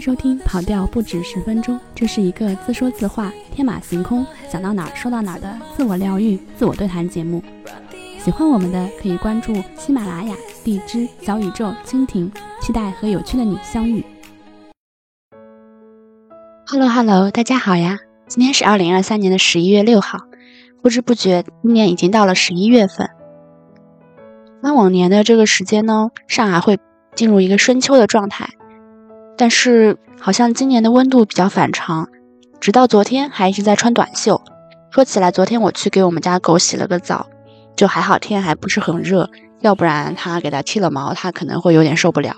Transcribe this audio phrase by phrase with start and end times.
[0.00, 7.42] 收听《跑调不止十分钟》，这是一个自说自话、天马行空、想到哪儿说到哪儿的自我疗愈、自我对谈节目。
[8.18, 10.34] 喜欢我们的可以关注喜马拉雅、
[10.64, 12.30] 荔枝、小宇宙、蜻蜓，
[12.60, 14.04] 期待和有趣的你相遇。
[16.66, 17.98] Hello Hello，大家好呀！
[18.26, 20.18] 今天是二零二三年的十一月六号，
[20.82, 23.08] 不知不觉今年已经到了十一月份。
[24.60, 26.78] 那往年的这个时间呢，上海会
[27.14, 28.50] 进入一个深秋的状态。
[29.38, 32.08] 但是好像今年的温度比较反常，
[32.60, 34.42] 直到昨天还一直在穿短袖。
[34.90, 37.28] 说起来，昨天我去给我们家狗洗了个澡，
[37.76, 42.34] 就还好天还不是很热，要不然它给它剃了毛，它可能会有点受不了。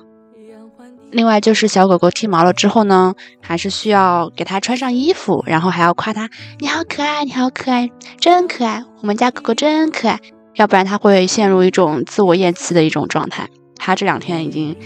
[1.11, 6.29] 另外就是小狗狗剃毛了之后呢，还是需要给它穿上衣服，然后还要夸它
[6.61, 10.21] ：“你好可爱，你好可爱，真可爱，我们家狗狗真可爱。”
[10.57, 13.49] 要不然它会陷入一种自我厌弃的一种状态。
[13.77, 14.77] 它这两天已经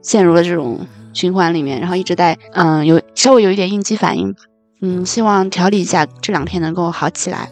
[0.00, 0.86] 陷入了这种。
[1.14, 4.34] 循环里面，然后一直在嗯有稍微有一点应激反应，
[4.82, 7.50] 嗯，希望调理一下，这两天能够好起来。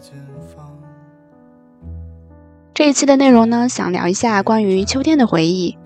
[2.75, 5.77] 这一期的内容呢，想聊一下关于秋天的回忆。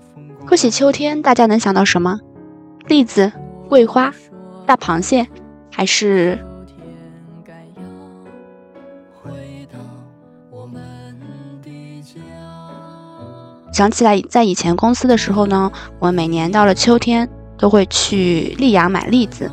[0.46, 2.18] 说起秋天，大家能想到什么？
[2.86, 3.30] 栗子、
[3.68, 4.12] 桂花、
[4.66, 5.28] 大螃蟹，
[5.70, 6.38] 还是？
[13.70, 15.70] 想起来，在以前公司的时候呢，
[16.00, 17.28] 我每年到了秋天。
[17.58, 19.50] 都会去溧阳买栗子，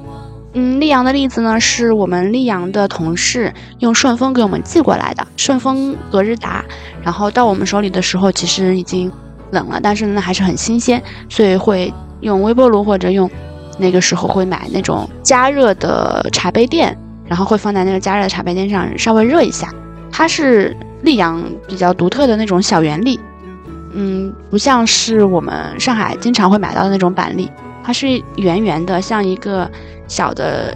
[0.54, 6.64] 嗯，溧阳的栗子呢，是我们溧阳的同事用顺丰给我们寄过来的，顺丰隔日达，
[7.04, 9.12] 然后到我们手里的时候，其实已经
[9.52, 13.30] 冷了，但是呢还是很新鲜，所以会用微波炉或者用
[13.78, 19.74] 那个时候会买那种加热的茶杯垫，然后会放在那个加热的茶杯垫上稍微热一下，
[20.12, 23.20] 它是溧阳比较独特的那种小圆栗，
[23.94, 27.50] 嗯，不像是我们上海经常会买到的那种板栗。
[27.86, 29.70] 它是圆圆的，像一个
[30.08, 30.76] 小的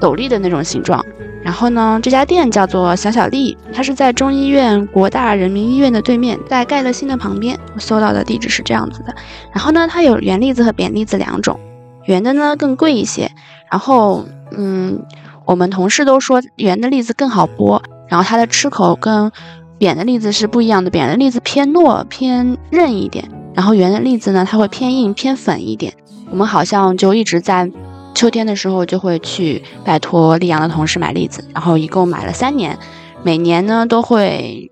[0.00, 1.04] 斗笠的那种形状。
[1.42, 7.58] 然后呢，这家店叫做小小丽，它是在中医院国大人民医院的对面，在盖乐新的旁边。
[7.74, 9.14] 我搜到的地址是这样子的。
[9.52, 11.58] 然后呢，它有圆栗子和扁栗子两种，
[12.06, 13.30] 圆的呢更贵一些。
[13.70, 14.24] 然后，
[14.56, 15.02] 嗯，
[15.44, 19.30] 我们同事都说圆的栗子更好剥，然后它的吃口跟
[19.76, 25.92] 扁的栗子是不一样的，扁的栗子偏糯偏韧一点，然后圆的栗子呢，它会偏硬偏粉一点。
[26.34, 27.70] 我们好像就一直在
[28.12, 32.76] 秋天的时候就会去拜托溧阳的同事买栗子，然后一共买了三年，
[33.22, 34.68] 每年呢都会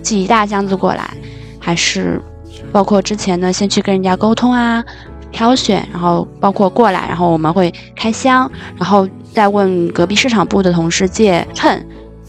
[0.00, 1.10] 寄一大箱子过来，
[1.58, 2.22] 还是
[2.70, 4.84] 包括之前呢先去跟人家沟通啊，
[5.32, 11.84] 挑选，然后包括过来，然后我们会开箱，然后再问隔壁市场部的同事借秤，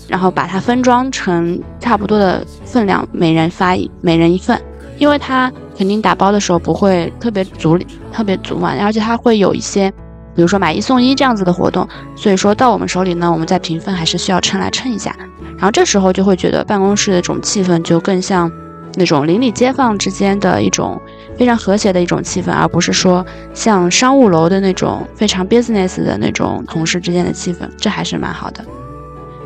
[0.07, 4.59] 然后把它分装成差不多的分量，每人发每人一份，
[4.97, 5.53] 因为它。
[5.77, 7.77] 肯定打包的时候不会特别足，
[8.11, 9.91] 特别足嘛，而且它会有一些，
[10.35, 15.15] 比如说买一送一这样子的活动，所以说到我们手里呢，我们在评分还是需要称来称一下，
[15.57, 18.51] 然后这时候就会觉得办公室的这种气氛就更像
[18.95, 20.99] 那种邻里街坊之间的一种
[21.37, 23.23] 非常和谐的一种气氛，而不是说
[23.53, 28.65] 像商务楼的那种非常 business 的那种同事之间的气氛，这还是蛮好的。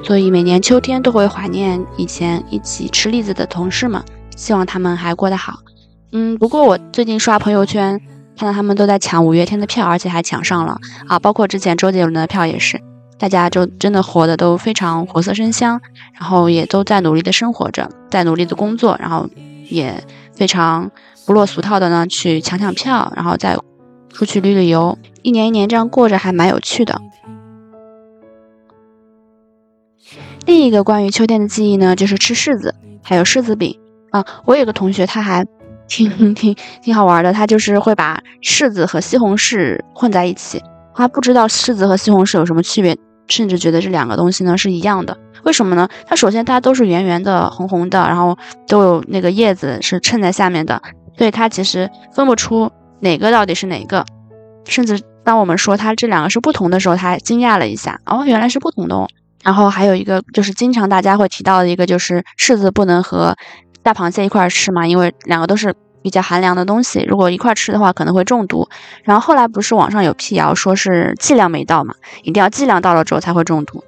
[0.04, 4.02] 所以每年秋天都会怀念以前一起吃栗子的同事们，
[4.36, 5.60] 希望他们还过得好。
[6.14, 8.00] 嗯，不过我最近刷朋友圈，
[8.38, 10.78] 看到他们都在抢五月天的票，而且还抢上了
[11.08, 11.18] 啊！
[11.18, 12.82] 包括之前周杰伦的票也是，
[13.18, 15.80] 大家就真的活的都非常活色生香，
[16.14, 19.30] 然后也都在努力的生活着，在努力的工作，然后
[19.70, 20.92] 也非常
[21.26, 23.58] 不落俗套的呢去抢抢票，然后再
[24.10, 27.02] 出去旅旅游，一年一年这样过着还蛮有趣的。
[30.46, 33.80] 另一个关于秋天的记忆呢，就是吃柿子，还有柿子饼
[34.10, 34.26] 啊！
[34.44, 35.46] 我有个同学他还。
[35.92, 40.64] 挺挺挺好玩的，他就是会把柿子和西红柿混在一起，
[40.96, 42.98] 他不知道柿子和西红柿有什么区别，
[43.28, 45.18] 甚至觉得这两个东西呢是一样的。
[45.44, 45.90] 为什么呢？
[46.08, 48.38] 它首先它都是圆圆的、红红的，然后
[48.70, 50.82] 都有那个叶子是衬在下面的，
[51.18, 52.72] 所以它其实分不出
[53.02, 54.06] 哪个到底是哪个。
[54.66, 58.96] 甚至当我们说它这两个是不同的时候，他惊讶了一下，哦，原来是不同的。
[58.96, 59.10] 哦。
[59.44, 63.36] 然后还有一个就是经常大家会提到的一个，就是柿子不能和。
[63.84, 68.68] 大螃蟹一块吃嘛，因为两个都是比较寒凉的东西，如果一块吃的话可能会中毒。
[69.04, 71.94] 然后后来不是网上有辟谣说是剂量没到嘛，
[72.24, 73.84] 一定要剂量到了之后才会中毒。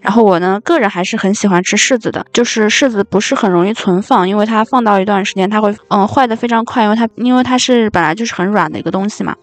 [0.00, 9.36] 然后我呢个人还是很喜欢吃柿子的，就是柿子不是很容易存放，因为它放到一段时间它会嗯坏的非常快，因为它因为它是本来就是很软的一个东西嘛。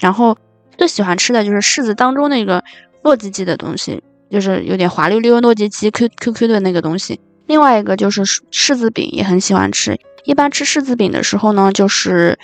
[0.00, 0.36] 然后
[0.76, 2.60] 最喜欢吃的就是柿子当中那个
[3.04, 7.20] 糯叽叽的东西，就是有点滑溜溜糯叽叽 Q Q Q 的那个东西。
[7.46, 9.98] 另外一个就是柿子饼，也很喜欢吃。
[10.24, 12.38] 一般吃柿子饼的时候呢，就是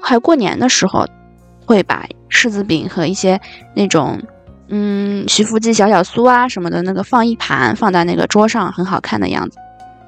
[0.00, 1.06] 快过年的时候，
[1.64, 3.40] 会把柿子饼和一些
[3.74, 4.20] 那种，
[4.68, 9.58] 嗯，徐福记小小酥啊什么的那个放一盘，放在那个桌上，很好看的样子。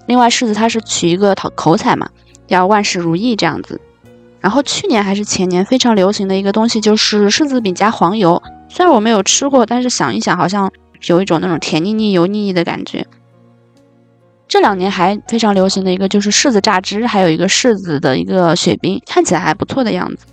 [0.06, 2.08] 另外，柿子它是取一个口口彩嘛，
[2.48, 3.80] 要万事如意这样子。
[4.40, 10.70] 然后去年还是前年非常流行的一个东西就是柿子饼加黄油，虽然我没有吃过，但是想一想好像
[11.06, 13.06] 有一种那种甜腻腻、油腻腻的感觉。
[14.56, 20.24] 这两年还非常流行的一个就是柿子榨汁，还有一个柿子的一个雪冰，看起来还不错的样子。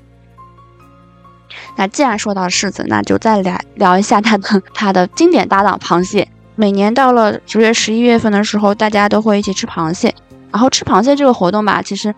[1.76, 6.26] 那既然说到柿子，那就再来聊一下它的它的经典搭档螃蟹。
[6.56, 10.16] 每年到了十月、十一月份的时候，大家都会一起吃螃蟹。
[10.54, 12.16] 然后吃螃蟹这个活动吧，其实，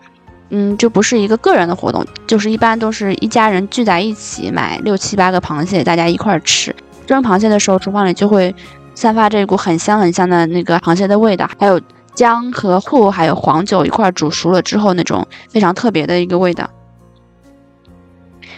[0.50, 6.72] 嗯，就不是一个个人的活动，就是一般都是一家人聚在一起买六七八个螃蟹，大家一块儿吃。
[7.04, 8.54] 蒸螃蟹的时候，厨房里就会
[8.94, 11.80] 散发这股很香很香的那个螃蟹的味道，还有
[12.16, 16.68] 姜和醋，还有黄酒一块煮熟了之后那种非常特别的一个味道。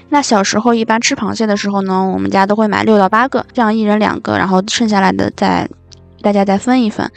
[0.09, 5.69] 那小时候一般吃螃蟹的时候呢，我们家都会买六到八个，这样一人两个，然后剩下来的再
[6.23, 7.11] 大家再分一分。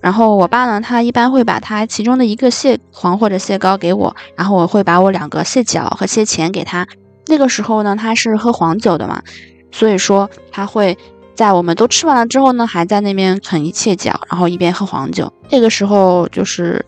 [0.00, 6.86] 然后我爸呢，他一般会把他其中的一个蟹黄或者蟹膏给我，然后我会把我两个蟹脚和蟹钳给他。
[7.26, 9.22] 那个时候呢，他是喝黄酒的嘛，
[9.70, 10.96] 所以说他会
[11.34, 15.32] 在我们都吃完了之后呢，还在那边啃一切脚，然后一边喝黄酒。
[15.48, 16.84] 这个时候就是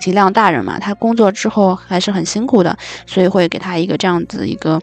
[0.00, 2.76] 体谅大人嘛，他工作之后还是很辛苦的，
[3.06, 4.80] 所以会给他一个这样子一个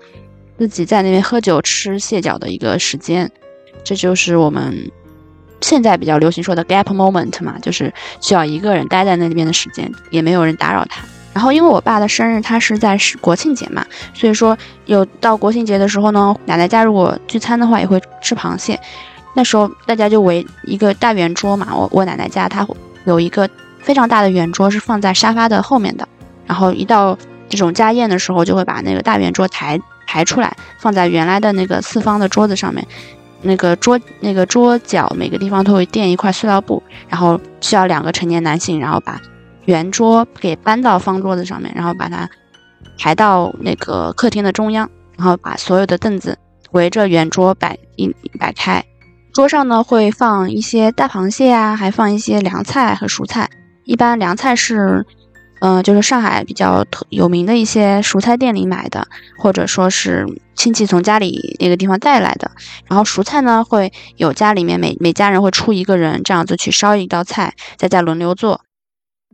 [0.58, 3.32] 自己在那边喝酒吃蟹脚的一个时间。
[3.84, 4.92] 这就是我们。
[5.62, 7.92] 现在比较流行说的 gap moment 嘛，就是
[8.22, 11.04] 需要一个人待在那边的时间，也没有人打扰他。
[11.36, 18.80] 然后因为我爸的生日他是在国庆节嘛，所以说有到国庆节的时候呢，奶奶家如果聚餐的话也会吃螃蟹。
[19.34, 22.66] 那时候大家就围一个大圆桌嘛，我我奶奶家她
[23.04, 23.50] 有一个
[23.82, 26.08] 非常大的圆桌是放在沙发的后面的，
[26.46, 27.18] 然后一到
[27.50, 29.78] 这种家宴的时候，就会把那个大圆桌抬
[30.08, 32.88] 抬出来，放在原来的那个四方的桌子上面。
[33.42, 39.22] 那个桌那个桌角每个地方都会垫一块塑料布，然后需要两个成年男性，然后把
[39.66, 42.30] 圆桌给搬到方桌子上面，然后把它
[42.98, 46.38] 抬到那个客厅的中央，然后把所有的凳子
[46.72, 48.84] 围着圆桌摆一摆开。
[49.34, 53.50] 桌上呢会放一些大螃蟹啊，还放一些凉菜和蔬菜。
[53.84, 55.06] 一般凉菜是。
[55.62, 59.08] 嗯，就是上海比较特有名的一些蔬菜店里买的，
[59.38, 62.52] 或者说是亲戚从家里那个地方带来的。
[62.88, 68.62] 然后蔬菜呢，会有家里面每每家人会出一个人这样子去烧一道菜，大家轮流做。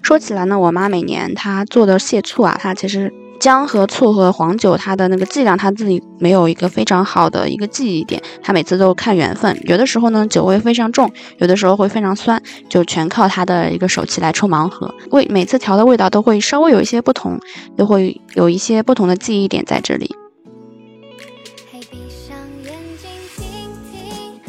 [0.01, 3.13] 说起来呢，我妈每年她做的蟹醋啊，她其实。
[3.41, 9.59] 姜和醋和黄酒，它的那个剂量，她自己没有一个非常好的一个记忆点，她每次都看缘分。
[9.63, 12.39] 有的时候呢，酒味非常重，有的时候会非常酸，
[12.69, 14.93] 就全靠他的一个手气来抽盲盒。
[15.09, 17.39] 味每次调的味道都会稍微有一些不同，
[17.75, 20.15] 都会有一些不同的记忆点在这里。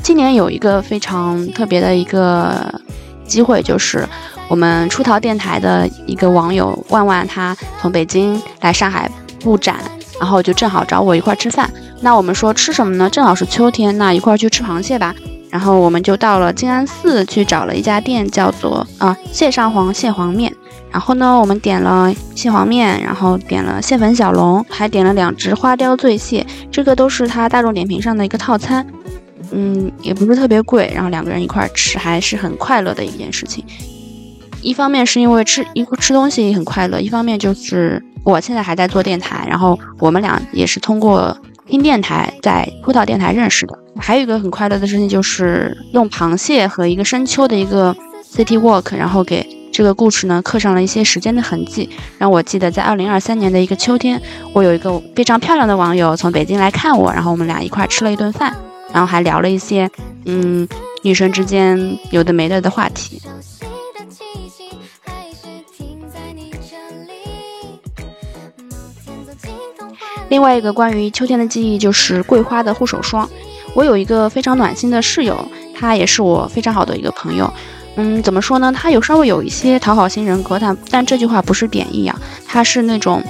[0.03, 2.79] 今年有一个非常特别的一个
[3.25, 4.07] 机会，就是。
[4.53, 9.11] 我们出逃电台的一个网友万万，他从北京来上海
[9.41, 9.79] 布展，
[10.21, 11.73] 然后就正好找我一块吃饭。
[12.03, 13.09] 那我们说吃什么呢？
[13.09, 15.15] 正好是秋天，那一块去吃螃蟹吧。
[15.49, 20.55] 然后我们就到了静安寺去找了一家店，叫做啊蟹上皇蟹黄面。
[20.91, 28.87] 然后呢，我们点了蟹黄面，然后点了蟹粉小龙，还点了两只花雕醉蟹，这个都是他大众点评上的一个套餐。
[29.51, 33.65] 嗯，也不是特别贵，然后两个人一块吃还是很快乐的一件事情。
[34.63, 43.79] 一方面是因为吃一吃东西很快乐，一方面就是我现在还在做电台，然后我们俩也是通过听电台在葡萄电台认识的。
[43.99, 54.21] 还有一个很快乐的事情就是用螃蟹和一个深秋的一个 city walk，然后给这个故事呢刻上了一些时间的痕迹，让我记得在二零二三年的一个秋天，
[54.53, 58.55] 我有一个非常漂亮的网友从北京来看我，然后我们俩一块吃了一顿饭，
[58.93, 59.91] 然后还聊了一些
[60.25, 60.67] 嗯
[61.03, 63.21] 女生之间有的没的的话题。
[70.33, 73.29] 另外一个关于秋天的记忆就是桂花的护手霜。
[73.75, 77.53] 我有一个非常暖心的室友，他也是我非常好的一个朋友。
[77.97, 78.73] 嗯，怎么说呢？
[78.75, 82.19] 他有稍微有一些讨好型人格，但但这句话不是贬义啊。
[82.47, 83.23] 他是那种，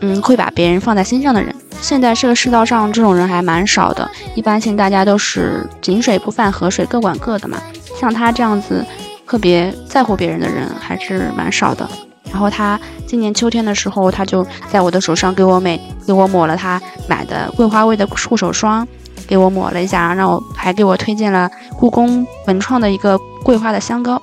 [0.00, 1.54] 嗯，会把别人放在心上的人。
[1.80, 7.56] 现在这个世道上这种人还蛮少的，一般性大家都是井水不犯河水，各管各的嘛。
[7.98, 8.84] 像他这样子
[9.26, 11.88] 特别在乎别人的人还是蛮少的。
[12.30, 18.86] 然后他今年秋天的时候，他就在我的手上给我美给我抹了他买的桂花味的护手霜，
[19.26, 24.20] 给我抹了一下，然后让我还给我推荐了故宫文创的一个桂花的香膏，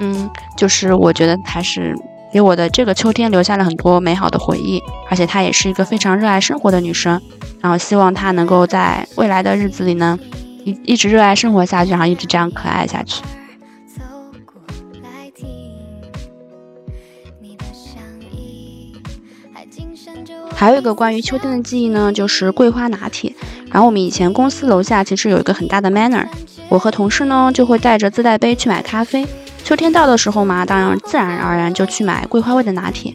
[0.00, 1.94] 嗯，就是我觉得还是
[2.32, 4.82] 给我的这个秋天留下了很多美好的回忆。
[5.08, 7.20] 而且她也是一个非常热爱生活的女生，
[7.60, 10.18] 然后希望她能够在未来的日子里呢，
[10.64, 13.22] 一一直热爱生活下去，然后一直这样可爱下去。
[20.58, 23.32] 还有一个关于秋天的记忆呢，就是桂花拿铁。
[23.70, 26.26] 然后我们以前公司楼下其实有一个很大的 Manner，
[26.70, 29.26] 我和同事呢就会带着自带杯去买咖啡。
[29.62, 33.12] 秋天到的时候嘛，当然自然而然就去买桂花味的拿铁。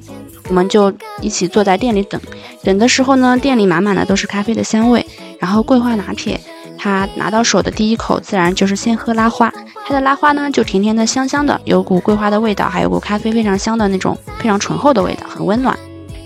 [0.49, 2.21] 我们就一起坐在店里等，
[2.63, 5.03] 等的时候呢，店里满满的都是咖啡的香味。
[5.39, 6.39] 然后桂花拿铁，
[6.77, 9.51] 他拿到手的第一口，自然就是先喝拉花。
[9.87, 15.75] 它的拉花呢，就甜甜的、香香的，有股桂花的味道，还有股咖啡非常香的那种非常醇厚的味道，很温暖。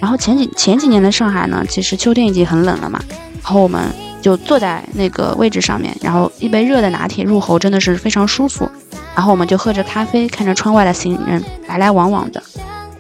[0.06, 3.02] 然后前几前几年的上海呢，其实秋天已经很冷了嘛。
[3.42, 8.70] 然后我们就坐在那个位置上面，然后一杯热的拿铁入喉，真的是非常舒服。
[9.16, 12.40] 然后我们就喝着咖啡，看着窗外的行人来来往往的，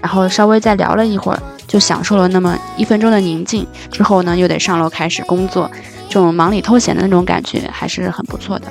[0.02, 3.68] 然后稍微再聊了一会儿，就享受了那么一分钟的宁静。
[3.92, 5.70] 之后呢，又得上楼开始工作，
[6.10, 8.66] 这种忙里偷闲的那种感觉还是很不错的。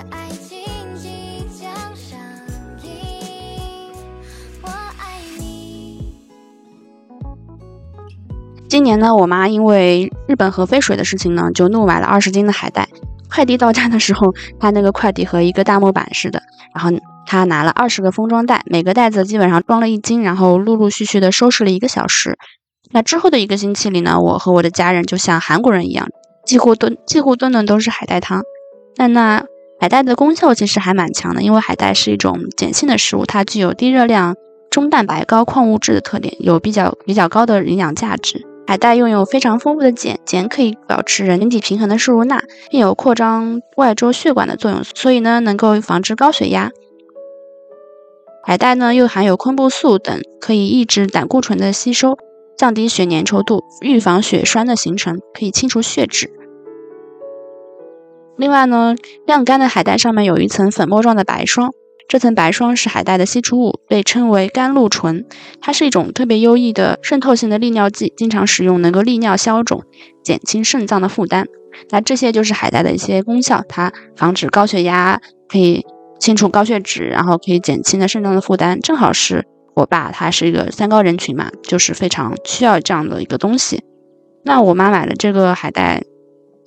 [8.74, 12.88] 今年呢，我妈因为日本核废水的事情呢，就怒买了二十斤的海带。
[13.30, 16.42] 快递到家的时候，她那个快递和一个大木板似的。
[16.74, 16.90] 然后
[17.24, 22.36] 她拿了二十个封装袋，每个袋子基本上装了一斤，然后陆陆续续的收拾了一个小时。
[22.90, 26.08] 那之后的一个星期里呢，我和我的家人就像韩国人一样，
[26.44, 28.42] 几乎顿几乎顿顿都是海带汤。
[28.96, 29.44] 但那
[29.80, 34.34] 海带的功效其实还蛮强的，因为海带是一种碱性的食物，它具有低热量、
[34.68, 38.44] 中蛋白、高矿物质的特点，有比较比较高的营养价值。
[38.66, 46.70] 海带拥有非常丰富的碱，碱可以保持人体平衡的摄入钠，并有扩张外周血管的作用，所以呢能够防治高血压。
[48.42, 52.16] 海带呢又含有昆布素等，可以抑制胆固醇的吸收，
[52.56, 56.30] 降低血粘稠度，预防血栓的形成，可以清除血脂。
[58.36, 58.94] 另外呢，
[59.26, 61.72] 晾干的海带上面有一层粉末状的白霜。
[62.14, 65.26] 这层白霜是海带的析出物，被称为甘露醇。
[65.60, 69.82] 它是一种特别优异的渗透性的利尿剂，经常使用能够利尿消肿，
[70.22, 71.44] 减轻肾脏的负担。
[71.90, 75.84] 那这些就是海带的一些功效，它防止高血压，可以
[76.20, 78.78] 清除高血脂，然后可以减轻的肾脏的负担。
[78.78, 79.44] 正好是
[79.74, 83.82] 我爸，他是一个三高人群嘛，就是非常需要这样的一个东西。
[84.44, 86.00] 那我妈买的这个海带，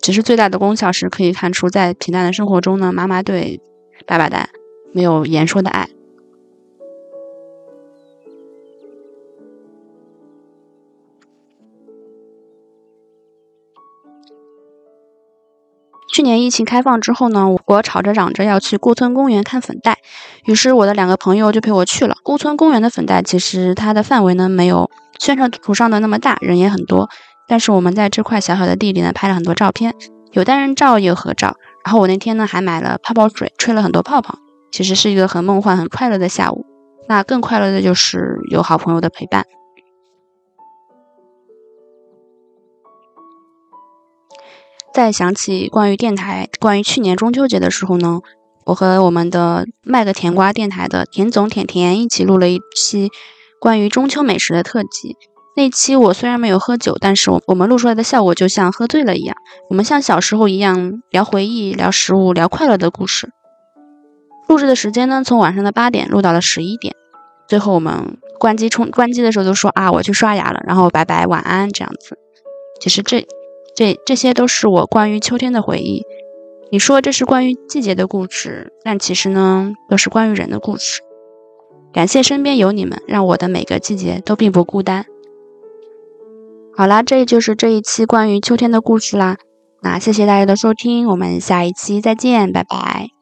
[0.02, 3.62] 其实最大的功效是可以看出，在平淡的生活中呢，妈妈对
[4.06, 4.50] 爸爸的。
[4.92, 5.90] 没有言说的爱。
[16.10, 20.00] 去年疫情开放之后呢，我吵着嚷着要去顾村公园看粉黛，
[20.46, 22.16] 于是我的两个朋友就陪我去了。
[22.24, 24.90] 顾村公园的粉黛其实它的范围呢没有
[25.20, 27.08] 宣传图上的那么大，人也很多。
[27.48, 29.94] 但是我们在这块小小的地里呢拍了很多照片，
[30.32, 31.56] 有单人照也有合照。
[31.86, 34.40] 然后我那天呢还买了泡泡水，吹了很多泡泡。
[34.72, 36.66] 其实是一个很梦幻、很快乐的下午。
[37.10, 39.46] 那更快乐的就是有好朋友的陪伴。
[44.94, 48.20] 再想起关于电台、关于去年中秋节的时候呢，
[48.66, 53.12] 我和我们的卖个甜瓜电台的田总、甜甜一起录了一期
[53.62, 55.16] 关于中秋美食的特辑。
[55.56, 59.38] 那期我虽然没有喝酒，但是我我们录出来的效果就像喝醉了一样。
[59.70, 63.30] 我们像小时候一样聊回忆、聊食物、聊快乐的故事。
[64.48, 66.96] 录制的时间呢，从晚上的八点录到了十一点，
[67.48, 72.18] 最后我们关机冲关机的时候都说啊，我去刷牙了，然后拜拜晚安这样子。
[72.80, 73.28] 其实这
[73.76, 76.04] 这这些都是我关于秋天的回忆。
[76.70, 81.02] 你说这是关于季节的故事，但其实呢，都是关于人的故事。
[81.94, 85.06] 感谢身边有你们，让我的每个季节都并不孤单。
[86.76, 89.38] 好啦，这就是这一期关于秋天的故事啦。
[89.82, 93.17] 那谢谢大家的收听，我们下一期再见，拜拜。